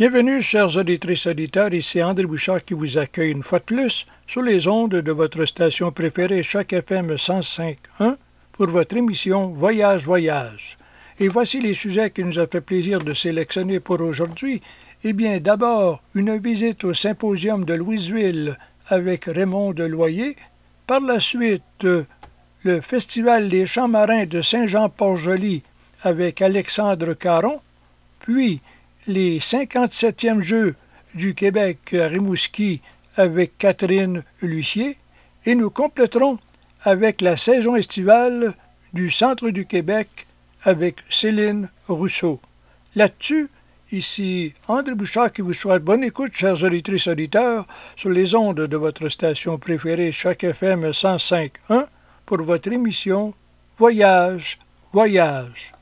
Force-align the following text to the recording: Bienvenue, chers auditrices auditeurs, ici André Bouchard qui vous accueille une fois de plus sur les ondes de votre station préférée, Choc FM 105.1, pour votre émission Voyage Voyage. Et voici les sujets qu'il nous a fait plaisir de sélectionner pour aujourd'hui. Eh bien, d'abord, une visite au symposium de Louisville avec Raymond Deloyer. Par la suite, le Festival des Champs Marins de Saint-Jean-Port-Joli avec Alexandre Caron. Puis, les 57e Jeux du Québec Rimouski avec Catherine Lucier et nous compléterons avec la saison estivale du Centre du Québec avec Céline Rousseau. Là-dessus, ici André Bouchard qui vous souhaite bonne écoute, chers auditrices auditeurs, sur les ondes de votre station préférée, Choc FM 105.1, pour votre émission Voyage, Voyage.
Bienvenue, 0.00 0.40
chers 0.40 0.78
auditrices 0.78 1.26
auditeurs, 1.26 1.74
ici 1.74 2.02
André 2.02 2.24
Bouchard 2.24 2.64
qui 2.64 2.72
vous 2.72 2.96
accueille 2.96 3.32
une 3.32 3.42
fois 3.42 3.58
de 3.58 3.64
plus 3.64 4.06
sur 4.26 4.40
les 4.40 4.66
ondes 4.66 4.92
de 4.92 5.12
votre 5.12 5.44
station 5.44 5.92
préférée, 5.92 6.42
Choc 6.42 6.72
FM 6.72 7.16
105.1, 7.16 8.16
pour 8.52 8.68
votre 8.68 8.96
émission 8.96 9.48
Voyage 9.48 10.06
Voyage. 10.06 10.78
Et 11.18 11.28
voici 11.28 11.60
les 11.60 11.74
sujets 11.74 12.08
qu'il 12.08 12.24
nous 12.24 12.38
a 12.38 12.46
fait 12.46 12.62
plaisir 12.62 13.00
de 13.00 13.12
sélectionner 13.12 13.78
pour 13.78 14.00
aujourd'hui. 14.00 14.62
Eh 15.04 15.12
bien, 15.12 15.38
d'abord, 15.38 16.02
une 16.14 16.38
visite 16.38 16.82
au 16.84 16.94
symposium 16.94 17.66
de 17.66 17.74
Louisville 17.74 18.56
avec 18.86 19.26
Raymond 19.26 19.74
Deloyer. 19.74 20.34
Par 20.86 21.00
la 21.00 21.20
suite, 21.20 21.86
le 22.62 22.80
Festival 22.80 23.50
des 23.50 23.66
Champs 23.66 23.88
Marins 23.88 24.24
de 24.24 24.40
Saint-Jean-Port-Joli 24.40 25.62
avec 26.04 26.40
Alexandre 26.40 27.12
Caron. 27.12 27.60
Puis, 28.20 28.62
les 29.06 29.38
57e 29.38 30.40
Jeux 30.40 30.74
du 31.14 31.34
Québec 31.34 31.78
Rimouski 31.92 32.80
avec 33.16 33.56
Catherine 33.58 34.22
Lucier 34.42 34.96
et 35.46 35.54
nous 35.54 35.70
compléterons 35.70 36.38
avec 36.82 37.20
la 37.20 37.36
saison 37.36 37.76
estivale 37.76 38.54
du 38.92 39.10
Centre 39.10 39.50
du 39.50 39.66
Québec 39.66 40.26
avec 40.62 40.96
Céline 41.08 41.68
Rousseau. 41.88 42.40
Là-dessus, 42.94 43.48
ici 43.92 44.52
André 44.68 44.94
Bouchard 44.94 45.32
qui 45.32 45.42
vous 45.42 45.52
souhaite 45.52 45.82
bonne 45.82 46.04
écoute, 46.04 46.32
chers 46.34 46.62
auditrices 46.62 47.06
auditeurs, 47.06 47.66
sur 47.96 48.10
les 48.10 48.34
ondes 48.34 48.60
de 48.60 48.76
votre 48.76 49.08
station 49.08 49.58
préférée, 49.58 50.12
Choc 50.12 50.44
FM 50.44 50.90
105.1, 50.90 51.86
pour 52.26 52.42
votre 52.42 52.70
émission 52.70 53.34
Voyage, 53.78 54.58
Voyage. 54.92 55.72